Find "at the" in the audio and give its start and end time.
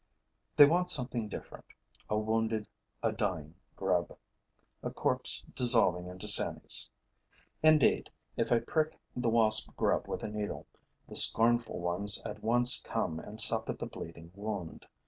13.69-13.85